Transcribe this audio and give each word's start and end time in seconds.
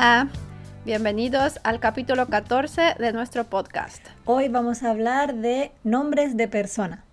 Hola. 0.00 0.28
Bienvenidos 0.86 1.60
al 1.62 1.78
capítulo 1.78 2.24
14 2.24 2.94
de 2.98 3.12
nuestro 3.12 3.44
podcast. 3.44 4.02
Hoy 4.24 4.48
vamos 4.48 4.82
a 4.82 4.88
hablar 4.88 5.34
de 5.34 5.72
nombres 5.84 6.38
de 6.38 6.48
persona. 6.48 7.04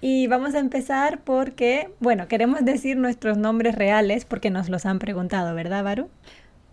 Y 0.00 0.26
vamos 0.26 0.56
a 0.56 0.58
empezar 0.58 1.20
porque, 1.20 1.94
bueno, 2.00 2.26
queremos 2.26 2.64
decir 2.64 2.96
nuestros 2.96 3.38
nombres 3.38 3.76
reales 3.76 4.24
porque 4.24 4.50
nos 4.50 4.68
los 4.68 4.84
han 4.84 4.98
preguntado, 4.98 5.54
¿verdad, 5.54 5.84
Baru? 5.84 6.10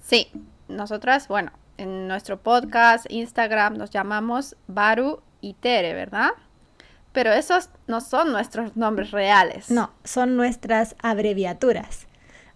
Sí, 0.02 0.32
nosotras, 0.68 1.28
bueno, 1.28 1.52
en 1.78 2.08
nuestro 2.08 2.42
podcast, 2.42 3.06
Instagram, 3.08 3.78
nos 3.78 3.92
llamamos 3.92 4.56
Baru 4.66 5.22
y 5.42 5.54
Tere, 5.54 5.94
¿verdad? 5.94 6.32
Pero 7.12 7.34
esos 7.34 7.70
no 7.86 8.02
son 8.02 8.32
nuestros 8.32 8.76
nombres 8.76 9.12
reales. 9.12 9.70
No, 9.70 9.92
son 10.04 10.36
nuestras 10.36 10.96
abreviaturas. 11.04 12.08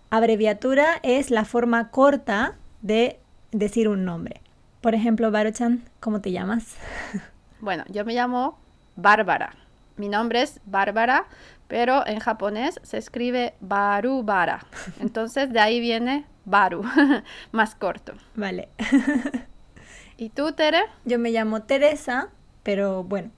Abreviatura 0.09 0.99
es 1.03 1.29
la 1.29 1.45
forma 1.45 1.91
corta 1.91 2.55
de 2.83 3.19
decir 3.51 3.87
un 3.87 4.05
nombre. 4.05 4.41
Por 4.81 4.93
ejemplo, 4.93 5.31
Baruchan, 5.31 5.81
¿cómo 5.99 6.21
te 6.21 6.31
llamas? 6.31 6.75
Bueno, 7.59 7.85
yo 7.87 8.03
me 8.03 8.13
llamo 8.13 8.59
Bárbara. 8.97 9.55
Mi 9.95 10.09
nombre 10.09 10.41
es 10.41 10.59
Bárbara, 10.65 11.27
pero 11.69 12.05
en 12.05 12.19
japonés 12.19 12.77
se 12.83 12.97
escribe 12.97 13.53
Barubara. 13.61 14.65
Entonces 14.99 15.49
de 15.49 15.61
ahí 15.61 15.79
viene 15.79 16.25
Baru, 16.43 16.83
más 17.53 17.73
corto. 17.75 18.15
Vale. 18.35 18.67
¿Y 20.17 20.27
tú, 20.27 20.51
Tere? 20.51 20.81
Yo 21.05 21.19
me 21.19 21.31
llamo 21.31 21.63
Teresa, 21.63 22.31
pero 22.63 23.05
bueno, 23.05 23.31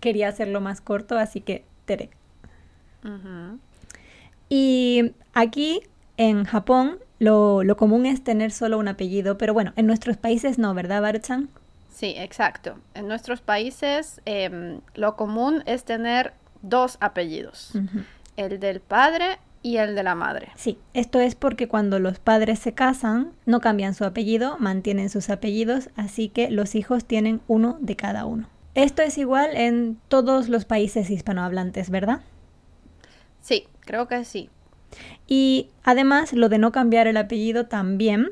quería 0.00 0.26
hacerlo 0.26 0.60
más 0.60 0.80
corto, 0.80 1.16
así 1.16 1.40
que 1.40 1.64
Tere. 1.84 2.10
Y 4.48 5.14
aquí 5.34 5.82
en 6.16 6.44
Japón 6.44 6.98
lo, 7.22 7.76
común 7.76 8.06
es 8.06 8.24
tener 8.24 8.50
solo 8.50 8.78
un 8.78 8.88
apellido, 8.88 9.38
pero 9.38 9.54
bueno, 9.54 9.72
en 9.76 9.86
nuestros 9.86 10.16
países 10.16 10.58
no, 10.58 10.74
¿verdad, 10.74 11.02
Baruchan? 11.02 11.48
Sí, 11.92 12.14
exacto. 12.16 12.76
En 12.94 13.06
nuestros 13.06 13.40
países 13.40 14.20
em, 14.24 14.80
lo 14.94 15.16
común 15.16 15.62
es 15.66 15.84
tener 15.84 16.32
dos 16.62 16.96
apellidos, 17.00 17.72
el 18.36 18.58
del 18.58 18.80
padre 18.80 19.38
y 19.62 19.76
el 19.76 19.94
de 19.94 20.02
la 20.02 20.14
madre. 20.14 20.48
Sí, 20.56 20.78
esto 20.94 21.20
es 21.20 21.34
porque 21.34 21.68
cuando 21.68 22.00
los 22.00 22.18
padres 22.18 22.58
se 22.58 22.72
casan, 22.72 23.32
no 23.46 23.60
cambian 23.60 23.94
su 23.94 24.04
apellido, 24.04 24.56
mantienen 24.58 25.08
sus 25.08 25.30
apellidos, 25.30 25.90
así 25.96 26.28
que 26.28 26.50
los 26.50 26.74
hijos 26.74 27.04
tienen 27.04 27.40
uno 27.46 27.76
de 27.80 27.94
cada 27.94 28.24
uno. 28.24 28.48
Esto 28.74 29.02
es 29.02 29.18
igual 29.18 29.56
en 29.56 29.98
todos 30.08 30.48
los 30.48 30.64
países 30.64 31.10
hispanohablantes, 31.10 31.90
¿verdad? 31.90 32.22
Sí, 33.42 33.68
creo 33.80 34.08
que 34.08 34.24
sí. 34.24 34.48
Y 35.26 35.68
además 35.84 36.32
lo 36.32 36.48
de 36.48 36.58
no 36.58 36.72
cambiar 36.72 37.06
el 37.06 37.16
apellido 37.16 37.66
también. 37.66 38.30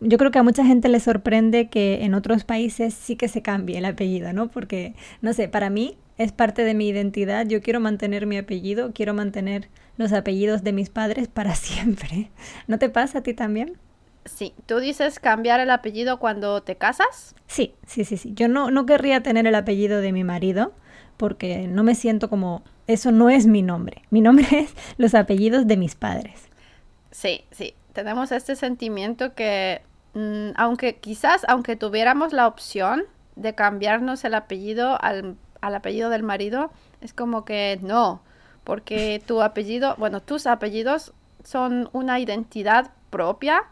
Yo 0.00 0.18
creo 0.18 0.30
que 0.30 0.38
a 0.38 0.42
mucha 0.42 0.64
gente 0.64 0.88
le 0.88 1.00
sorprende 1.00 1.68
que 1.68 2.04
en 2.04 2.14
otros 2.14 2.44
países 2.44 2.94
sí 2.94 3.16
que 3.16 3.28
se 3.28 3.42
cambie 3.42 3.78
el 3.78 3.84
apellido, 3.84 4.32
¿no? 4.32 4.48
Porque, 4.48 4.94
no 5.20 5.32
sé, 5.32 5.48
para 5.48 5.70
mí 5.70 5.96
es 6.16 6.32
parte 6.32 6.64
de 6.64 6.74
mi 6.74 6.88
identidad. 6.88 7.46
Yo 7.46 7.60
quiero 7.62 7.80
mantener 7.80 8.26
mi 8.26 8.36
apellido, 8.36 8.92
quiero 8.92 9.14
mantener 9.14 9.68
los 9.96 10.12
apellidos 10.12 10.62
de 10.64 10.72
mis 10.72 10.90
padres 10.90 11.28
para 11.28 11.54
siempre. 11.54 12.30
¿No 12.66 12.78
te 12.78 12.88
pasa 12.88 13.18
a 13.18 13.22
ti 13.22 13.34
también? 13.34 13.78
Sí, 14.24 14.52
¿tú 14.66 14.78
dices 14.78 15.20
cambiar 15.20 15.60
el 15.60 15.70
apellido 15.70 16.18
cuando 16.18 16.62
te 16.62 16.76
casas? 16.76 17.34
Sí, 17.46 17.74
sí, 17.86 18.04
sí, 18.04 18.16
sí. 18.16 18.32
Yo 18.34 18.48
no, 18.48 18.70
no 18.70 18.84
querría 18.84 19.22
tener 19.22 19.46
el 19.46 19.54
apellido 19.54 20.00
de 20.00 20.12
mi 20.12 20.22
marido 20.22 20.72
porque 21.18 21.68
no 21.68 21.82
me 21.82 21.94
siento 21.94 22.30
como 22.30 22.62
eso 22.86 23.12
no 23.12 23.28
es 23.28 23.46
mi 23.46 23.60
nombre. 23.62 24.02
Mi 24.10 24.22
nombre 24.22 24.46
es 24.52 24.74
los 24.96 25.14
apellidos 25.14 25.66
de 25.66 25.76
mis 25.76 25.94
padres. 25.94 26.48
Sí, 27.10 27.44
sí. 27.50 27.74
Tenemos 27.92 28.32
este 28.32 28.56
sentimiento 28.56 29.34
que, 29.34 29.82
mm, 30.14 30.50
aunque 30.56 30.96
quizás, 30.96 31.44
aunque 31.48 31.76
tuviéramos 31.76 32.32
la 32.32 32.46
opción 32.46 33.04
de 33.36 33.54
cambiarnos 33.54 34.24
el 34.24 34.34
apellido 34.34 34.98
al, 35.00 35.36
apellido 35.60 36.10
del 36.10 36.22
marido, 36.22 36.70
es 37.00 37.12
como 37.12 37.44
que 37.44 37.78
no, 37.82 38.22
porque 38.64 39.22
tu 39.26 39.42
apellido, 39.42 39.94
bueno, 39.98 40.20
tus 40.20 40.46
apellidos 40.46 41.12
son 41.44 41.90
una 41.92 42.18
identidad 42.18 42.90
propia. 43.10 43.62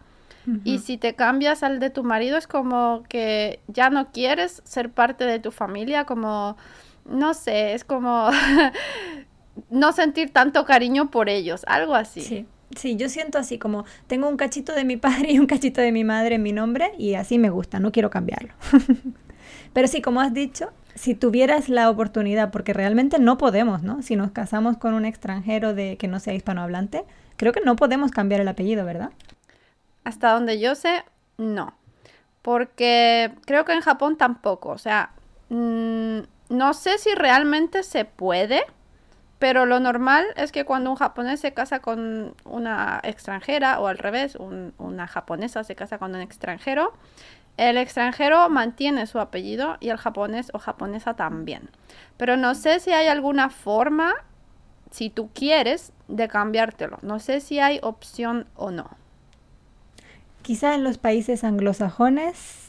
Y 0.62 0.78
si 0.78 0.96
te 0.96 1.16
cambias 1.16 1.64
al 1.64 1.80
de 1.80 1.90
tu 1.90 2.04
marido 2.04 2.36
es 2.36 2.46
como 2.46 3.02
que 3.08 3.58
ya 3.66 3.90
no 3.90 4.12
quieres 4.12 4.62
ser 4.64 4.90
parte 4.90 5.24
de 5.24 5.40
tu 5.40 5.50
familia, 5.50 6.04
como 6.04 6.56
no 7.08 7.34
sé, 7.34 7.74
es 7.74 7.84
como 7.84 8.30
no 9.70 9.92
sentir 9.92 10.32
tanto 10.32 10.64
cariño 10.64 11.10
por 11.10 11.28
ellos, 11.28 11.64
algo 11.66 11.94
así. 11.94 12.20
Sí. 12.20 12.46
Sí, 12.74 12.96
yo 12.96 13.08
siento 13.08 13.38
así 13.38 13.58
como 13.58 13.84
tengo 14.08 14.28
un 14.28 14.36
cachito 14.36 14.72
de 14.72 14.84
mi 14.84 14.96
padre 14.96 15.32
y 15.32 15.38
un 15.38 15.46
cachito 15.46 15.80
de 15.80 15.92
mi 15.92 16.04
madre 16.04 16.34
en 16.34 16.42
mi 16.42 16.52
nombre 16.52 16.92
y 16.98 17.14
así 17.14 17.38
me 17.38 17.50
gusta, 17.50 17.78
no 17.78 17.92
quiero 17.92 18.10
cambiarlo. 18.10 18.52
Pero 19.72 19.88
sí, 19.88 20.02
como 20.02 20.20
has 20.20 20.32
dicho, 20.32 20.70
si 20.94 21.14
tuvieras 21.14 21.68
la 21.68 21.90
oportunidad, 21.90 22.50
porque 22.50 22.72
realmente 22.72 23.18
no 23.18 23.36
podemos, 23.38 23.82
¿no? 23.82 24.02
Si 24.02 24.16
nos 24.16 24.30
casamos 24.30 24.78
con 24.78 24.94
un 24.94 25.04
extranjero 25.04 25.74
de 25.74 25.96
que 25.98 26.08
no 26.08 26.18
sea 26.18 26.34
hispanohablante, 26.34 27.04
creo 27.36 27.52
que 27.52 27.60
no 27.60 27.76
podemos 27.76 28.10
cambiar 28.10 28.40
el 28.40 28.48
apellido, 28.48 28.84
¿verdad? 28.84 29.10
Hasta 30.04 30.32
donde 30.32 30.58
yo 30.58 30.74
sé, 30.74 31.04
no. 31.36 31.74
Porque 32.40 33.32
creo 33.44 33.64
que 33.64 33.72
en 33.72 33.80
Japón 33.82 34.16
tampoco. 34.16 34.70
O 34.70 34.78
sea, 34.78 35.10
mmm, 35.50 36.20
no 36.48 36.74
sé 36.74 36.98
si 36.98 37.14
realmente 37.14 37.82
se 37.82 38.04
puede, 38.04 38.62
pero 39.38 39.66
lo 39.66 39.80
normal 39.80 40.24
es 40.36 40.52
que 40.52 40.64
cuando 40.64 40.90
un 40.90 40.96
japonés 40.96 41.40
se 41.40 41.52
casa 41.52 41.80
con 41.80 42.34
una 42.44 43.00
extranjera 43.02 43.80
o 43.80 43.86
al 43.86 43.98
revés, 43.98 44.36
una 44.36 45.06
japonesa 45.06 45.64
se 45.64 45.74
casa 45.74 45.98
con 45.98 46.14
un 46.14 46.20
extranjero, 46.20 46.94
el 47.56 47.78
extranjero 47.78 48.48
mantiene 48.48 49.06
su 49.06 49.18
apellido 49.18 49.76
y 49.80 49.88
el 49.88 49.96
japonés 49.96 50.50
o 50.52 50.58
japonesa 50.58 51.14
también. 51.14 51.70
Pero 52.16 52.36
no 52.36 52.54
sé 52.54 52.80
si 52.80 52.92
hay 52.92 53.08
alguna 53.08 53.50
forma, 53.50 54.14
si 54.90 55.10
tú 55.10 55.30
quieres, 55.34 55.92
de 56.08 56.28
cambiártelo. 56.28 56.98
No 57.02 57.18
sé 57.18 57.40
si 57.40 57.58
hay 57.58 57.80
opción 57.82 58.46
o 58.56 58.70
no. 58.70 58.90
Quizá 60.42 60.74
en 60.74 60.84
los 60.84 60.98
países 60.98 61.44
anglosajones 61.44 62.65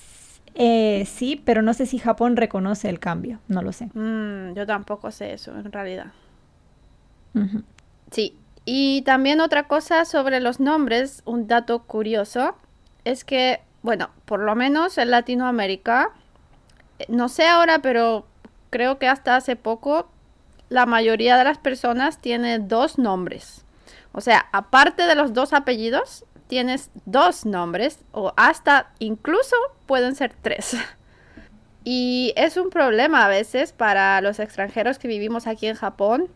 eh, 0.59 1.05
sí, 1.05 1.39
pero 1.45 1.61
no 1.61 1.75
sé 1.75 1.85
si 1.85 1.99
Japón 1.99 2.35
reconoce 2.35 2.89
el 2.89 2.99
cambio, 2.99 3.39
no 3.47 3.61
lo 3.61 3.71
sé. 3.71 3.89
Mm, 3.93 4.53
yo 4.55 4.65
tampoco 4.65 5.11
sé 5.11 5.33
eso, 5.33 5.51
en 5.51 5.71
realidad. 5.71 6.07
Sí, 8.09 8.35
y 8.65 9.03
también 9.03 9.39
otra 9.39 9.67
cosa 9.67 10.03
sobre 10.03 10.39
los 10.39 10.59
nombres, 10.59 11.21
un 11.25 11.47
dato 11.47 11.83
curioso, 11.83 12.55
es 13.05 13.23
que, 13.23 13.61
bueno, 13.83 14.09
por 14.25 14.39
lo 14.39 14.55
menos 14.55 14.97
en 14.97 15.11
Latinoamérica, 15.11 16.09
eh, 16.97 17.05
no 17.07 17.29
sé 17.29 17.47
ahora, 17.47 17.79
pero 17.83 18.25
creo 18.71 18.97
que 18.97 19.07
hasta 19.07 19.35
hace 19.35 19.55
poco, 19.55 20.09
la 20.69 20.87
mayoría 20.87 21.37
de 21.37 21.43
las 21.43 21.59
personas 21.59 22.17
tiene 22.19 22.57
dos 22.57 22.97
nombres. 22.97 23.63
O 24.11 24.21
sea, 24.21 24.47
aparte 24.51 25.03
de 25.03 25.13
los 25.13 25.33
dos 25.33 25.53
apellidos, 25.53 26.25
tienes 26.47 26.89
dos 27.05 27.45
nombres 27.45 27.99
o 28.11 28.33
hasta 28.37 28.91
incluso 28.99 29.55
pueden 29.85 30.15
ser 30.15 30.33
tres. 30.41 30.75
Y 31.89 32.33
es 32.35 32.57
un 32.57 32.69
problema 32.69 33.23
a 33.23 33.29
veces 33.29 33.71
para 33.71 34.19
los 34.19 34.39
extranjeros 34.39 34.99
que 34.99 35.07
vivimos 35.07 35.47
aquí 35.47 35.67
en 35.67 35.75
Japón 35.75 36.27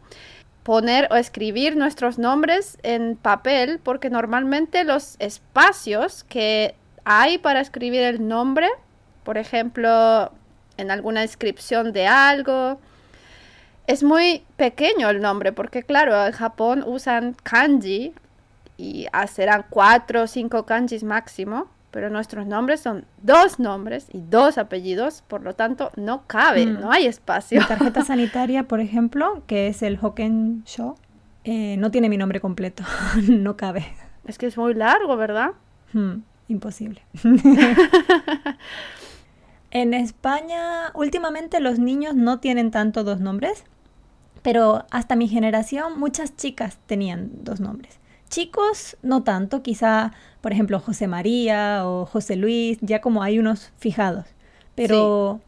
poner 0.63 1.09
o 1.11 1.17
escribir 1.17 1.75
nuestros 1.75 2.17
nombres 2.17 2.77
en 2.83 3.17
papel 3.17 3.77
porque 3.83 4.09
normalmente 4.09 4.85
los 4.85 5.17
espacios 5.19 6.23
que 6.23 6.73
hay 7.03 7.37
para 7.37 7.59
escribir 7.59 8.01
el 8.01 8.25
nombre, 8.29 8.69
por 9.25 9.37
ejemplo, 9.37 10.31
en 10.77 10.89
alguna 10.89 11.19
descripción 11.19 11.91
de 11.91 12.07
algo, 12.07 12.79
es 13.87 14.03
muy 14.03 14.45
pequeño 14.55 15.09
el 15.09 15.19
nombre 15.19 15.51
porque 15.51 15.83
claro, 15.83 16.25
en 16.25 16.31
Japón 16.31 16.81
usan 16.87 17.35
kanji 17.43 18.13
y 18.81 19.05
serán 19.27 19.65
cuatro 19.69 20.23
o 20.23 20.27
cinco 20.27 20.65
kanjis 20.65 21.03
máximo, 21.03 21.67
pero 21.91 22.09
nuestros 22.09 22.47
nombres 22.47 22.79
son 22.79 23.05
dos 23.21 23.59
nombres 23.59 24.07
y 24.11 24.21
dos 24.21 24.57
apellidos, 24.57 25.23
por 25.27 25.43
lo 25.43 25.53
tanto 25.53 25.91
no 25.97 26.23
cabe, 26.25 26.65
mm. 26.65 26.81
no 26.81 26.91
hay 26.91 27.05
espacio. 27.05 27.61
Mi 27.61 27.67
tarjeta 27.67 28.03
sanitaria, 28.05 28.67
por 28.67 28.79
ejemplo, 28.79 29.43
que 29.45 29.67
es 29.67 29.83
el 29.83 29.99
Hoken 30.01 30.63
Sho, 30.65 30.95
eh, 31.43 31.77
no 31.77 31.91
tiene 31.91 32.09
mi 32.09 32.17
nombre 32.17 32.41
completo, 32.41 32.83
no 33.29 33.55
cabe. 33.55 33.85
Es 34.25 34.39
que 34.39 34.47
es 34.47 34.57
muy 34.57 34.73
largo, 34.73 35.15
¿verdad? 35.15 35.51
Hmm, 35.93 36.21
imposible. 36.47 37.03
en 39.71 39.93
España, 39.93 40.91
últimamente 40.95 41.59
los 41.59 41.77
niños 41.77 42.15
no 42.15 42.39
tienen 42.39 42.71
tanto 42.71 43.03
dos 43.03 43.19
nombres, 43.19 43.63
pero 44.41 44.85
hasta 44.89 45.15
mi 45.15 45.27
generación 45.27 45.99
muchas 45.99 46.35
chicas 46.35 46.79
tenían 46.87 47.29
dos 47.43 47.59
nombres. 47.59 48.00
Chicos, 48.31 48.95
no 49.03 49.23
tanto, 49.23 49.61
quizá, 49.61 50.13
por 50.39 50.53
ejemplo, 50.53 50.79
José 50.79 51.05
María 51.05 51.81
o 51.85 52.05
José 52.05 52.37
Luis, 52.37 52.77
ya 52.79 53.01
como 53.01 53.23
hay 53.23 53.39
unos 53.39 53.73
fijados. 53.77 54.25
Pero, 54.73 55.41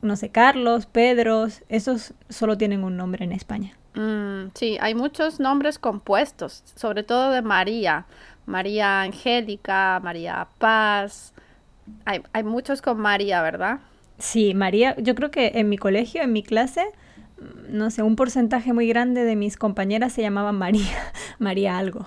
no 0.00 0.14
sé, 0.14 0.28
Carlos, 0.28 0.86
Pedro, 0.86 1.48
esos 1.68 2.14
solo 2.28 2.56
tienen 2.56 2.84
un 2.84 2.96
nombre 2.96 3.24
en 3.24 3.32
España. 3.32 3.76
Mm, 3.94 4.52
sí, 4.54 4.78
hay 4.80 4.94
muchos 4.94 5.40
nombres 5.40 5.80
compuestos, 5.80 6.62
sobre 6.76 7.02
todo 7.02 7.32
de 7.32 7.42
María. 7.42 8.06
María 8.46 9.02
Angélica, 9.02 9.98
María 10.00 10.46
Paz. 10.58 11.34
Hay, 12.04 12.22
hay 12.32 12.44
muchos 12.44 12.80
con 12.80 13.00
María, 13.00 13.42
¿verdad? 13.42 13.80
Sí, 14.18 14.54
María, 14.54 14.94
yo 14.98 15.16
creo 15.16 15.32
que 15.32 15.50
en 15.56 15.68
mi 15.68 15.78
colegio, 15.78 16.22
en 16.22 16.32
mi 16.32 16.44
clase, 16.44 16.84
no 17.72 17.90
sé, 17.90 18.02
un 18.02 18.16
porcentaje 18.16 18.72
muy 18.72 18.86
grande 18.88 19.24
de 19.24 19.36
mis 19.36 19.56
compañeras 19.56 20.12
se 20.12 20.22
llamaban 20.22 20.56
María, 20.56 20.96
María 21.38 21.78
algo. 21.78 22.06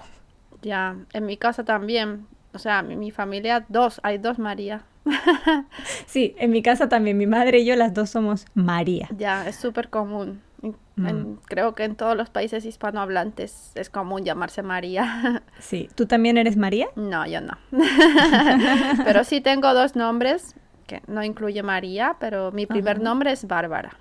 Ya, 0.62 0.96
en 1.14 1.26
mi 1.26 1.38
casa 1.38 1.64
también. 1.64 2.26
O 2.54 2.60
sea, 2.60 2.84
mi, 2.84 2.96
mi 2.96 3.10
familia, 3.12 3.66
dos, 3.68 4.00
hay 4.04 4.18
dos 4.20 4.40
María. 4.40 4.84
Sí, 6.06 6.36
en 6.38 6.52
mi 6.52 6.62
casa 6.62 6.88
también, 6.88 7.18
mi 7.18 7.26
madre 7.28 7.60
y 7.60 7.66
yo 7.66 7.76
las 7.76 7.94
dos 7.94 8.10
somos 8.12 8.46
María. 8.54 9.08
Ya, 9.18 9.48
es 9.48 9.56
súper 9.56 9.90
común. 9.90 10.42
En- 10.62 11.08
en- 11.08 11.36
creo 11.46 11.74
que 11.76 11.84
en 11.84 11.96
todos 11.96 12.16
los 12.16 12.30
países 12.30 12.64
hispanohablantes 12.66 13.72
es 13.76 13.90
común 13.90 14.24
llamarse 14.24 14.62
María. 14.64 15.42
Sí, 15.60 15.90
¿tú 15.96 16.06
también 16.06 16.38
eres 16.38 16.56
María? 16.56 16.88
No, 16.96 17.26
yo 17.26 17.42
no. 17.42 17.58
pero 19.04 19.24
sí 19.24 19.42
tengo 19.42 19.74
dos 19.74 19.96
nombres, 19.96 20.56
que 20.88 21.02
no 21.08 21.24
incluye 21.24 21.64
María, 21.64 22.16
pero 22.20 22.52
mi 22.52 22.66
primer 22.66 22.98
Ajá. 22.98 23.04
nombre 23.04 23.32
es 23.32 23.48
Bárbara. 23.48 23.98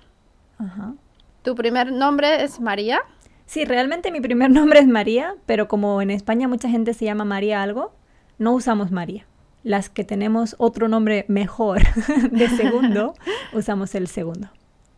Ajá. 0.59 0.93
¿Tu 1.43 1.55
primer 1.55 1.91
nombre 1.91 2.43
es 2.43 2.59
María? 2.61 3.01
Sí, 3.45 3.65
realmente 3.65 4.11
mi 4.11 4.21
primer 4.21 4.49
nombre 4.51 4.79
es 4.79 4.87
María, 4.87 5.35
pero 5.45 5.67
como 5.67 6.01
en 6.01 6.09
España 6.09 6.47
mucha 6.47 6.69
gente 6.69 6.93
se 6.93 7.05
llama 7.05 7.25
María 7.25 7.61
algo, 7.61 7.93
no 8.37 8.53
usamos 8.53 8.91
María. 8.91 9.25
Las 9.63 9.89
que 9.89 10.03
tenemos 10.03 10.55
otro 10.57 10.87
nombre 10.87 11.25
mejor 11.27 11.81
de 12.31 12.47
segundo, 12.49 13.13
usamos 13.53 13.93
el 13.95 14.07
segundo. 14.07 14.49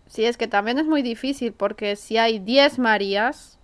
Sí, 0.08 0.26
es 0.26 0.38
que 0.38 0.48
también 0.48 0.78
es 0.78 0.86
muy 0.86 1.02
difícil 1.02 1.52
porque 1.52 1.96
si 1.96 2.18
hay 2.18 2.40
10 2.40 2.80
Marías 2.80 3.60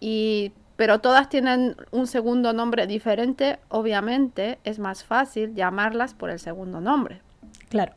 y 0.00 0.52
pero 0.76 1.00
todas 1.00 1.28
tienen 1.28 1.74
un 1.90 2.06
segundo 2.06 2.52
nombre 2.52 2.86
diferente, 2.86 3.58
obviamente 3.68 4.58
es 4.62 4.78
más 4.78 5.04
fácil 5.04 5.54
llamarlas 5.54 6.12
por 6.12 6.30
el 6.30 6.38
segundo 6.38 6.80
nombre. 6.80 7.22
Claro. 7.70 7.94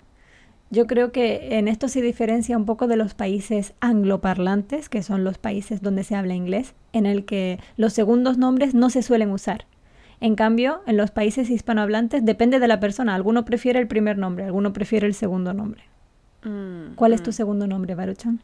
Yo 0.72 0.86
creo 0.86 1.12
que 1.12 1.58
en 1.58 1.68
esto 1.68 1.88
se 1.88 2.02
diferencia 2.02 2.56
un 2.56 2.66
poco 2.66 2.88
de 2.88 2.96
los 2.96 3.16
países 3.16 3.74
angloparlantes, 3.80 4.88
que 4.88 5.02
son 5.02 5.24
los 5.24 5.40
países 5.40 5.82
donde 5.82 6.04
se 6.04 6.16
habla 6.16 6.36
inglés, 6.36 6.76
en 6.94 7.08
el 7.08 7.26
que 7.26 7.60
los 7.76 7.94
segundos 7.94 8.38
nombres 8.38 8.76
no 8.76 8.90
se 8.90 9.02
suelen 9.02 9.32
usar. 9.32 9.66
En 10.22 10.36
cambio, 10.36 10.82
en 10.86 10.98
los 10.98 11.12
países 11.12 11.50
hispanohablantes 11.50 12.24
depende 12.24 12.60
de 12.60 12.68
la 12.68 12.80
persona. 12.80 13.16
Alguno 13.16 13.46
prefiere 13.46 13.80
el 13.80 13.88
primer 13.88 14.18
nombre, 14.18 14.46
alguno 14.46 14.74
prefiere 14.74 15.08
el 15.08 15.14
segundo 15.16 15.54
nombre. 15.54 15.84
Mm, 16.44 16.96
¿Cuál 16.96 17.14
es 17.14 17.24
tu 17.24 17.32
mm. 17.32 17.34
segundo 17.34 17.68
nombre, 17.68 17.96
Baruchan? 17.96 18.40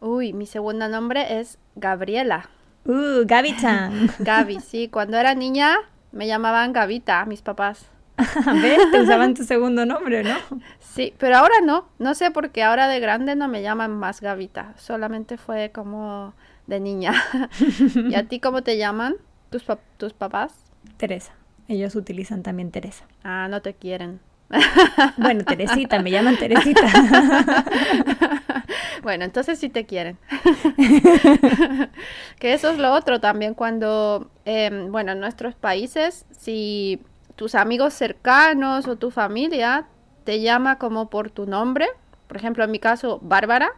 Uy, 0.00 0.32
mi 0.32 0.46
segundo 0.46 0.88
nombre 0.88 1.40
es 1.40 1.58
Gabriela. 1.74 2.48
Uh, 2.84 3.26
Gaby-chan. 3.26 4.10
Gaby, 4.20 4.60
sí. 4.60 4.88
Cuando 4.88 5.16
era 5.16 5.34
niña 5.34 5.76
me 6.12 6.26
llamaban 6.26 6.72
Gavita, 6.72 7.24
mis 7.26 7.42
papás. 7.42 7.86
¿Ves? 8.62 8.90
Te 8.90 9.00
usaban 9.02 9.34
tu 9.34 9.44
segundo 9.44 9.84
nombre, 9.86 10.22
¿no? 10.24 10.34
Sí, 10.78 11.14
pero 11.18 11.36
ahora 11.38 11.54
no. 11.64 11.88
No 11.98 12.14
sé 12.14 12.30
por 12.30 12.50
qué 12.50 12.62
ahora 12.62 12.88
de 12.88 13.00
grande 13.00 13.36
no 13.36 13.48
me 13.48 13.62
llaman 13.62 13.92
más 13.96 14.20
Gavita. 14.20 14.74
Solamente 14.76 15.36
fue 15.38 15.70
como 15.72 16.34
de 16.66 16.80
niña. 16.80 17.12
¿Y 18.08 18.14
a 18.14 18.24
ti 18.28 18.40
cómo 18.40 18.62
te 18.62 18.76
llaman 18.78 19.16
tus, 19.50 19.66
pap- 19.66 19.78
tus 19.98 20.12
papás? 20.12 20.52
Teresa. 20.96 21.32
Ellos 21.68 21.94
utilizan 21.94 22.42
también 22.42 22.70
Teresa. 22.70 23.04
Ah, 23.22 23.46
no 23.48 23.62
te 23.62 23.74
quieren. 23.74 24.20
Bueno, 25.18 25.44
Teresita, 25.44 26.00
me 26.02 26.10
llaman 26.10 26.36
Teresita. 26.36 26.82
Bueno, 29.02 29.24
entonces 29.24 29.58
sí 29.58 29.68
te 29.68 29.86
quieren. 29.86 30.18
que 32.38 32.52
eso 32.52 32.70
es 32.70 32.78
lo 32.78 32.92
otro 32.92 33.20
también 33.20 33.54
cuando, 33.54 34.30
em, 34.44 34.90
bueno, 34.90 35.12
en 35.12 35.20
nuestros 35.20 35.54
países, 35.54 36.26
si 36.32 37.00
tus 37.40 37.54
amigos 37.54 37.94
cercanos 37.94 38.86
o 38.86 38.96
tu 38.96 39.10
familia 39.10 39.86
te 40.24 40.42
llama 40.42 40.76
como 40.76 41.08
por 41.08 41.30
tu 41.30 41.46
nombre, 41.46 41.86
por 42.28 42.36
ejemplo, 42.36 42.62
en 42.64 42.70
mi 42.70 42.78
caso, 42.78 43.18
Bárbara, 43.22 43.70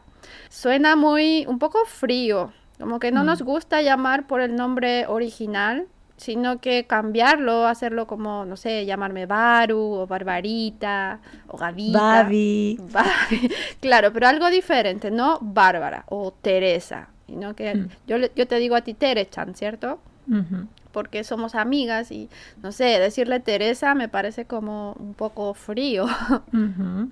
suena 0.49 0.97
muy, 0.97 1.47
un 1.47 1.61
poco 1.61 1.79
frío, 1.87 2.53
como 2.81 2.99
que 2.99 3.13
no 3.13 3.23
Mm. 3.23 3.27
nos 3.27 3.43
gusta 3.43 3.81
llamar 3.81 4.27
por 4.27 4.41
el 4.41 4.57
nombre 4.57 5.07
original, 5.07 5.87
sino 6.17 6.59
que 6.61 6.89
cambiarlo, 6.89 7.69
hacerlo 7.69 8.09
como, 8.09 8.45
no 8.47 8.57
sé, 8.57 8.85
llamarme 8.85 9.27
Baru 9.27 9.79
o 9.93 10.07
Barbarita 10.09 11.21
o 11.47 11.57
Gavita. 11.57 12.01
Babi. 12.01 12.79
Babi. 12.81 13.49
Claro, 13.81 14.13
pero 14.13 14.27
algo 14.27 14.51
diferente, 14.51 15.13
no 15.13 15.39
Bárbara 15.41 16.03
o 16.09 16.33
Teresa, 16.33 17.11
sino 17.29 17.55
que 17.55 17.77
Mm. 17.77 17.89
yo, 18.35 18.47
te 18.49 18.57
digo 18.57 18.75
a 18.75 18.81
ti 18.81 18.95
Terechan, 18.95 19.55
¿cierto? 19.55 20.01
Ujú. 20.29 20.67
Porque 20.93 21.25
somos 21.25 21.55
amigas 21.55 22.11
y, 22.13 22.29
no 22.63 22.71
sé, 22.73 22.85
decirle 23.01 23.41
Teresa 23.41 23.95
me 23.95 24.09
parece 24.09 24.45
como 24.45 24.93
un 24.99 25.15
poco 25.15 25.55
frío. 25.55 26.07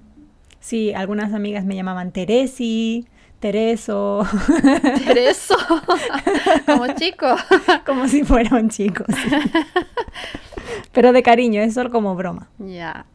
Sí, 0.62 0.92
algunas 0.92 1.32
amigas 1.32 1.64
me 1.64 1.74
llamaban 1.74 2.12
Teresi, 2.12 3.06
Tereso, 3.40 4.26
Tereso, 5.06 5.56
como 6.66 6.86
chico. 6.88 7.34
como 7.86 8.06
si 8.06 8.24
fuera 8.24 8.56
un 8.56 8.68
chico. 8.68 9.04
sí. 9.08 9.30
Pero 10.92 11.12
de 11.12 11.22
cariño, 11.22 11.62
es 11.62 11.72
solo 11.72 11.90
como 11.90 12.14
broma. 12.14 12.48
Ya. 12.58 13.06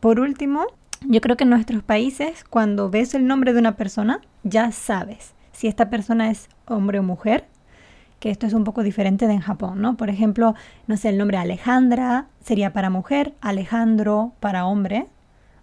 Por 0.00 0.20
último, 0.20 0.66
yo 1.00 1.22
creo 1.22 1.36
que 1.38 1.44
en 1.44 1.50
nuestros 1.50 1.82
países, 1.82 2.44
cuando 2.44 2.90
ves 2.90 3.14
el 3.14 3.26
nombre 3.26 3.54
de 3.54 3.60
una 3.60 3.76
persona, 3.76 4.20
ya 4.42 4.70
sabes 4.70 5.32
si 5.52 5.66
esta 5.68 5.88
persona 5.90 6.30
es 6.30 6.48
hombre 6.66 6.98
o 6.98 7.02
mujer, 7.02 7.46
que 8.20 8.30
esto 8.30 8.46
es 8.46 8.52
un 8.52 8.64
poco 8.64 8.82
diferente 8.82 9.26
de 9.26 9.32
en 9.32 9.40
Japón, 9.40 9.80
¿no? 9.80 9.96
Por 9.96 10.10
ejemplo, 10.10 10.54
no 10.86 10.96
sé, 10.96 11.08
el 11.08 11.18
nombre 11.18 11.38
Alejandra 11.38 12.26
sería 12.40 12.72
para 12.72 12.90
mujer, 12.90 13.34
Alejandro 13.40 14.32
para 14.40 14.66
hombre, 14.66 15.06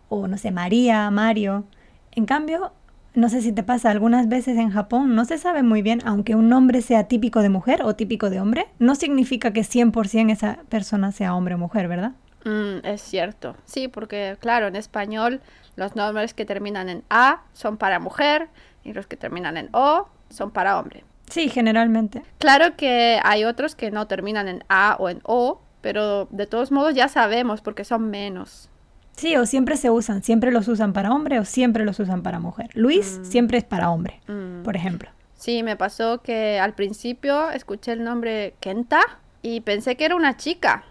o 0.09 0.27
no 0.27 0.37
sé, 0.37 0.51
María, 0.51 1.09
Mario. 1.11 1.65
En 2.11 2.25
cambio, 2.25 2.73
no 3.13 3.29
sé 3.29 3.41
si 3.41 3.51
te 3.51 3.63
pasa, 3.63 3.91
algunas 3.91 4.27
veces 4.27 4.57
en 4.57 4.71
Japón 4.71 5.15
no 5.15 5.25
se 5.25 5.37
sabe 5.37 5.63
muy 5.63 5.81
bien, 5.81 6.01
aunque 6.05 6.35
un 6.35 6.49
nombre 6.49 6.81
sea 6.81 7.05
típico 7.05 7.41
de 7.41 7.49
mujer 7.49 7.83
o 7.83 7.95
típico 7.95 8.29
de 8.29 8.39
hombre, 8.39 8.67
no 8.79 8.95
significa 8.95 9.53
que 9.53 9.61
100% 9.61 10.31
esa 10.31 10.59
persona 10.69 11.11
sea 11.11 11.35
hombre 11.35 11.55
o 11.55 11.57
mujer, 11.59 11.87
¿verdad? 11.87 12.13
Mm, 12.43 12.85
es 12.85 13.01
cierto. 13.01 13.55
Sí, 13.65 13.87
porque 13.87 14.37
claro, 14.39 14.67
en 14.67 14.75
español 14.75 15.41
los 15.75 15.95
nombres 15.95 16.33
que 16.33 16.45
terminan 16.45 16.89
en 16.89 17.03
A 17.09 17.43
son 17.53 17.77
para 17.77 17.99
mujer 17.99 18.49
y 18.83 18.93
los 18.93 19.05
que 19.05 19.17
terminan 19.17 19.57
en 19.57 19.69
O 19.73 20.07
son 20.29 20.51
para 20.51 20.79
hombre. 20.79 21.03
Sí, 21.29 21.49
generalmente. 21.49 22.23
Claro 22.39 22.75
que 22.77 23.19
hay 23.23 23.43
otros 23.43 23.75
que 23.75 23.91
no 23.91 24.07
terminan 24.07 24.47
en 24.47 24.63
A 24.69 24.95
o 24.99 25.09
en 25.09 25.19
O, 25.23 25.61
pero 25.81 26.27
de 26.31 26.47
todos 26.47 26.71
modos 26.71 26.95
ya 26.95 27.07
sabemos 27.07 27.61
porque 27.61 27.83
son 27.83 28.09
menos. 28.09 28.69
Sí, 29.15 29.35
o 29.35 29.45
siempre 29.45 29.77
se 29.77 29.89
usan, 29.89 30.21
siempre 30.23 30.51
los 30.51 30.67
usan 30.67 30.93
para 30.93 31.11
hombre 31.11 31.39
o 31.39 31.45
siempre 31.45 31.83
los 31.85 31.99
usan 31.99 32.21
para 32.23 32.39
mujer. 32.39 32.69
Luis 32.75 33.19
siempre 33.23 33.57
es 33.57 33.63
para 33.63 33.89
hombre, 33.89 34.21
Mm. 34.27 34.63
por 34.63 34.75
ejemplo. 34.75 35.09
Sí, 35.35 35.63
me 35.63 35.75
pasó 35.75 36.21
que 36.21 36.59
al 36.59 36.73
principio 36.73 37.49
escuché 37.51 37.91
el 37.93 38.03
nombre 38.03 38.55
Kenta 38.59 39.01
y 39.41 39.61
pensé 39.61 39.95
que 39.97 40.05
era 40.05 40.15
una 40.15 40.37
chica. 40.37 40.83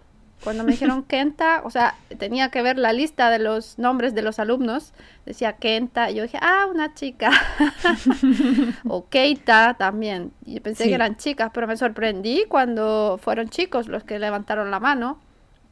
Cuando 0.46 0.62
me 0.62 0.70
dijeron 0.70 1.02
Kenta, 1.08 1.62
o 1.64 1.70
sea, 1.70 1.96
tenía 2.18 2.50
que 2.52 2.62
ver 2.62 2.78
la 2.78 2.92
lista 2.92 3.30
de 3.30 3.40
los 3.40 3.80
nombres 3.80 4.14
de 4.14 4.22
los 4.22 4.38
alumnos, 4.38 4.92
decía 5.24 5.54
Kenta, 5.54 6.08
y 6.08 6.14
yo 6.14 6.22
dije, 6.22 6.38
ah, 6.40 6.66
una 6.72 6.94
chica. 6.94 7.32
o 8.88 9.08
Keita 9.08 9.74
también. 9.78 10.32
Y 10.44 10.60
pensé 10.60 10.84
Sí. 10.84 10.88
que 10.90 10.94
eran 10.94 11.16
chicas, 11.16 11.50
pero 11.52 11.66
me 11.66 11.76
sorprendí 11.76 12.44
cuando 12.48 13.18
fueron 13.20 13.48
chicos 13.48 13.88
los 13.88 14.04
que 14.04 14.18
levantaron 14.20 14.70
la 14.70 14.78
mano. 14.80 15.18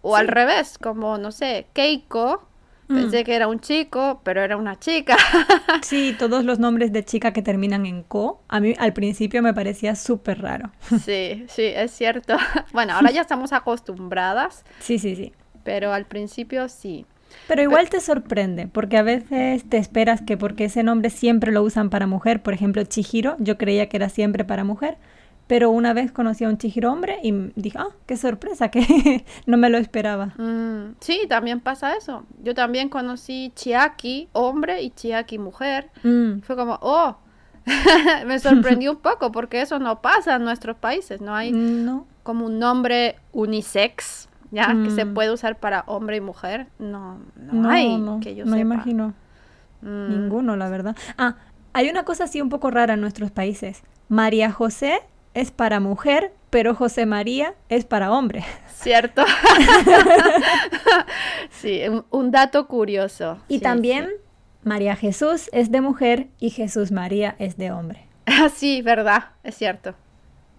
O 0.03 0.17
al 0.17 0.29
revés, 0.29 0.77
como, 0.79 1.17
no 1.19 1.31
sé, 1.33 1.67
Keiko. 1.73 2.47
Mm. 2.89 2.95
Pensé 2.97 3.25
que 3.25 3.35
era 3.35 3.49
un 3.49 3.61
chico, 3.61 4.21
pero 4.25 4.43
era 4.43 4.57
una 4.57 4.79
chica. 4.79 5.17
Sí, 5.83 6.15
todos 6.19 6.45
los 6.45 6.59
nombres 6.59 6.93
de 6.93 7.05
chica 7.05 7.33
que 7.33 7.43
terminan 7.43 7.87
en 7.87 8.03
co, 8.03 8.43
a 8.49 8.61
mí 8.61 8.75
al 8.79 8.93
principio 8.93 9.43
me 9.43 9.55
parecía 9.55 9.95
súper 9.95 10.41
raro. 10.43 10.71
Sí, 11.05 11.45
sí, 11.49 11.63
es 11.65 11.91
cierto. 11.93 12.37
Bueno, 12.73 12.95
ahora 12.95 13.11
ya 13.11 13.21
estamos 13.23 13.53
acostumbradas, 13.53 14.65
Sí, 14.81 14.99
sí, 14.99 15.17
sí. 15.17 15.33
pero 15.63 15.93
al 15.93 16.05
principio 16.07 16.69
sí. 16.69 17.07
Pero 17.49 17.63
igual 17.63 17.89
te 17.89 18.01
sorprende, 18.01 18.69
porque 18.69 18.97
a 18.97 19.03
veces 19.03 19.65
te 19.69 19.77
esperas 19.79 20.23
que 20.23 20.37
porque 20.37 20.67
ese 20.67 20.83
nombre 20.83 21.11
siempre 21.11 21.51
lo 21.53 21.63
usan 21.63 21.91
para 21.91 22.07
mujer, 22.07 22.43
por 22.43 22.55
ejemplo, 22.55 22.85
Chihiro, 22.85 23.37
yo 23.41 23.59
creía 23.59 23.89
que 23.89 23.97
era 23.97 24.09
siempre 24.09 24.45
para 24.45 24.63
mujer, 24.63 24.99
pero 25.47 25.71
una 25.71 25.93
vez 25.93 26.11
conocí 26.13 26.45
a 26.45 26.49
un 26.49 26.57
Chihiro 26.59 26.91
hombre 26.93 27.19
y 27.23 27.33
dije, 27.57 27.79
ah, 27.79 27.89
qué 28.07 28.17
sorpresa, 28.17 28.71
que 28.71 29.25
no 29.47 29.57
me 29.57 29.69
lo 29.71 29.79
esperaba. 29.79 30.35
Mm, 30.39 30.95
sí, 31.01 31.21
también 31.29 31.61
pasa 31.61 31.95
eso. 31.97 32.25
Yo 32.43 32.55
también 32.55 32.89
conocí 32.89 33.53
Chiaki 33.55 34.29
hombre 34.33 34.83
y 34.83 34.91
Chiaki 34.91 35.39
mujer. 35.39 35.91
Mm, 36.03 36.41
Fue 36.41 36.57
como, 36.57 36.79
oh, 36.81 37.17
me 38.27 38.39
sorprendió 38.39 38.91
un 38.93 38.99
poco 38.99 39.33
porque 39.33 39.61
eso 39.61 39.79
no 39.79 40.01
pasa 40.03 40.37
en 40.37 40.45
nuestros 40.45 40.77
países. 40.77 41.21
No 41.21 41.35
hay 41.35 41.53
no. 41.53 42.07
como 42.23 42.47
un 42.47 42.59
nombre 42.59 43.17
unisex, 43.33 44.29
ya, 44.51 44.69
que 44.85 44.91
se 44.91 45.05
Mm. 45.05 45.15
puede 45.15 45.33
usar 45.33 45.59
para 45.59 45.83
hombre 45.87 46.17
y 46.17 46.21
mujer. 46.21 46.67
No, 46.79 47.19
no, 47.37 47.53
No, 47.55 47.69
hay, 47.71 47.99
no, 47.99 48.21
que 48.21 48.35
yo 48.35 48.45
no 48.45 48.53
sepa. 48.53 48.61
imagino 48.61 49.15
Mm, 49.83 50.09
ninguno, 50.11 50.57
la 50.57 50.71
verdad. 50.71 50.97
Ah, 51.19 51.37
hay 51.75 51.91
una 51.91 52.05
cosa 52.05 52.25
así 52.25 52.41
un 52.41 52.49
poco 52.49 52.71
rara 52.71 52.95
en 52.95 53.03
nuestros 53.03 53.31
países. 53.31 53.83
María 54.09 54.51
José 54.51 55.01
es 55.35 55.51
para 55.51 55.81
mujer, 55.81 56.33
pero 56.51 56.75
José 56.75 57.07
María 57.07 57.55
es 57.69 57.85
para 57.85 58.13
hombre. 58.13 58.45
Cierto. 58.73 59.25
sí, 61.51 61.83
un, 62.11 62.31
dato 62.31 62.67
curioso. 62.67 63.39
Y 63.49 63.59
también 63.59 64.11
María 64.63 64.97
Jesús 64.97 65.51
es 65.53 65.71
de 65.71 65.81
mujer 65.81 66.29
y 66.39 66.51
Jesús 66.51 66.93
María 66.93 67.35
es 67.39 67.57
de 67.57 67.73
hombre. 67.73 68.07
sí, 68.55 68.83
verdad, 68.83 69.31
es 69.43 69.57
cierto. 69.57 69.95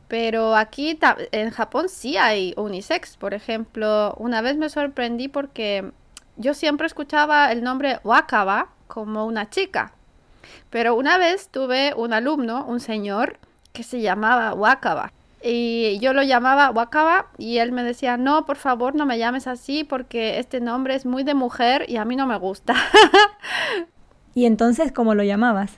Pero 0.08 0.56
aquí 0.56 1.00
en 1.32 1.50
Japón 1.50 1.90
sí 1.90 2.18
hay 2.18 2.54
unisex. 2.58 3.18
Por 3.18 3.34
ejemplo, 3.34 4.16
una 4.18 4.42
vez 4.42 4.58
me 4.58 4.70
sorprendí 4.70 5.28
porque 5.28 5.92
yo 6.38 6.54
siempre 6.54 6.88
escuchaba 6.88 7.52
el 7.52 7.64
nombre 7.64 8.00
Wakaba 8.04 8.70
como 8.88 9.26
una 9.26 9.50
chica. 9.50 9.94
Pero 10.70 10.96
una 10.96 11.18
vez 11.18 11.50
tuve 11.50 11.94
un 11.96 12.14
alumno, 12.14 12.66
un 12.66 12.80
señor, 12.80 13.40
que 13.76 13.84
se 13.84 14.02
llamaba 14.02 14.56
Wakaba. 14.56 15.12
Y 15.44 16.00
yo 16.00 16.14
lo 16.14 16.24
llamaba 16.24 16.72
Wakaba 16.72 17.28
y 17.38 17.60
él 17.60 17.72
me 17.72 17.84
decía, 17.84 18.18
no, 18.18 18.48
por 18.48 18.56
favor, 18.56 18.96
no 18.96 19.06
me 19.06 19.20
llames 19.20 19.46
así 19.46 19.84
porque 19.84 20.40
este 20.40 20.60
nombre 20.60 20.96
es 20.96 21.06
muy 21.06 21.24
de 21.24 21.36
mujer 21.36 21.86
y 21.88 21.98
a 21.98 22.06
mí 22.06 22.16
no 22.16 22.26
me 22.26 22.38
gusta. 22.38 22.74
¿Y 24.34 24.46
entonces 24.46 24.92
cómo 24.92 25.14
lo 25.14 25.22
llamabas? 25.22 25.78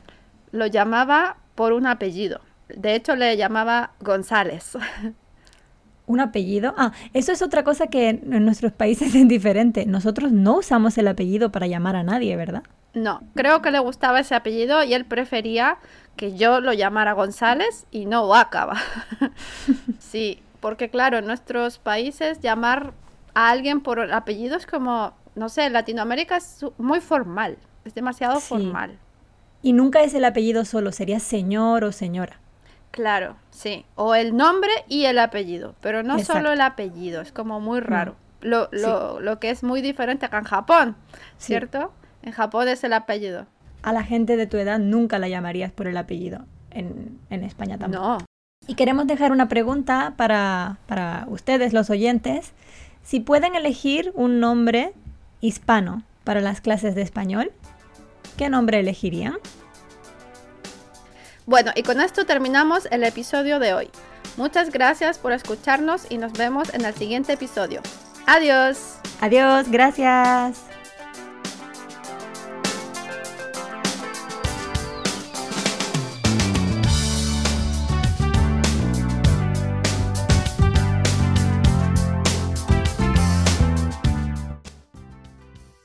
Lo 0.51 0.67
llamaba 0.67 1.35
por 1.55 1.73
un 1.73 1.85
apellido. 1.85 2.39
De 2.69 2.95
hecho, 2.95 3.17
le 3.17 3.35
llamaba 3.35 3.91
González. 3.99 4.77
¿Un 6.05 6.21
apellido? 6.21 6.73
Ah, 6.77 6.93
eso 7.13 7.33
es 7.33 7.41
otra 7.41 7.65
cosa 7.65 7.87
que 7.87 8.09
en 8.09 8.45
nuestros 8.45 8.71
países 8.71 9.13
es 9.15 9.27
diferente. 9.27 9.85
Nosotros 9.85 10.31
no 10.31 10.59
usamos 10.59 10.97
el 10.97 11.09
apellido 11.09 11.51
para 11.51 11.67
llamar 11.67 11.97
a 11.97 12.03
nadie, 12.03 12.37
¿verdad? 12.37 12.63
No, 12.93 13.21
creo 13.35 13.61
que 13.61 13.71
le 13.71 13.79
gustaba 13.79 14.21
ese 14.21 14.33
apellido 14.33 14.83
y 14.83 14.93
él 14.93 15.05
prefería 15.05 15.77
que 16.17 16.35
yo 16.35 16.59
lo 16.59 16.73
llamara 16.73 17.13
González 17.13 17.85
y 17.91 18.05
no 18.05 18.27
Wakaba. 18.27 18.75
sí, 19.99 20.43
porque 20.59 20.89
claro, 20.89 21.19
en 21.19 21.27
nuestros 21.27 21.77
países 21.77 22.41
llamar 22.41 22.93
a 23.33 23.49
alguien 23.49 23.81
por 23.81 23.99
el 23.99 24.11
apellido 24.11 24.57
es 24.57 24.65
como, 24.65 25.13
no 25.35 25.47
sé, 25.47 25.65
en 25.65 25.73
Latinoamérica 25.73 26.37
es 26.37 26.65
muy 26.77 26.99
formal, 26.99 27.57
es 27.85 27.93
demasiado 27.93 28.39
formal. 28.39 28.97
Y 29.61 29.73
nunca 29.73 30.01
es 30.01 30.13
el 30.13 30.25
apellido 30.25 30.65
solo, 30.65 30.91
sería 30.91 31.19
señor 31.19 31.83
o 31.83 31.91
señora. 31.91 32.39
Claro, 32.91 33.35
sí. 33.51 33.85
O 33.95 34.15
el 34.15 34.35
nombre 34.35 34.71
y 34.87 35.05
el 35.05 35.19
apellido, 35.19 35.75
pero 35.81 36.03
no 36.03 36.19
solo 36.19 36.51
el 36.51 36.61
apellido, 36.61 37.21
es 37.21 37.31
como 37.31 37.59
muy 37.59 37.79
raro. 37.79 38.15
Lo, 38.41 38.69
lo, 38.71 39.19
lo, 39.19 39.39
que 39.39 39.49
es 39.49 39.63
muy 39.63 39.81
diferente 39.81 40.25
acá 40.25 40.37
en 40.39 40.45
Japón, 40.45 40.95
¿cierto? 41.37 41.91
En 42.21 42.31
Japón 42.31 42.67
es 42.67 42.83
el 42.83 42.93
apellido. 42.93 43.45
A 43.83 43.93
la 43.93 44.03
gente 44.03 44.37
de 44.37 44.47
tu 44.47 44.57
edad 44.57 44.79
nunca 44.79 45.19
la 45.19 45.29
llamarías 45.29 45.71
por 45.71 45.87
el 45.87 45.97
apellido. 45.97 46.45
En, 46.71 47.19
en 47.29 47.43
España 47.43 47.77
tampoco. 47.77 48.03
No. 48.03 48.17
Y 48.67 48.75
queremos 48.75 49.07
dejar 49.07 49.31
una 49.31 49.47
pregunta 49.47 50.13
para, 50.17 50.77
para 50.87 51.25
ustedes, 51.29 51.73
los 51.73 51.89
oyentes. 51.89 52.51
Si 53.03 53.19
pueden 53.19 53.55
elegir 53.55 54.11
un 54.15 54.39
nombre 54.39 54.93
hispano 55.39 56.03
para 56.23 56.41
las 56.41 56.59
clases 56.59 56.95
de 56.95 57.01
español, 57.01 57.51
¿qué 58.37 58.49
nombre 58.49 58.79
elegirían? 58.79 59.37
Bueno, 61.45 61.71
y 61.75 61.83
con 61.83 62.01
esto 62.01 62.25
terminamos 62.25 62.87
el 62.91 63.05
episodio 63.05 63.59
de 63.59 63.73
hoy. 63.73 63.89
Muchas 64.35 64.69
gracias 64.69 65.17
por 65.17 65.31
escucharnos 65.31 66.05
y 66.09 66.17
nos 66.17 66.33
vemos 66.33 66.73
en 66.73 66.83
el 66.83 66.93
siguiente 66.93 67.33
episodio. 67.33 67.81
Adiós. 68.25 68.99
Adiós, 69.21 69.71
gracias. 69.71 70.76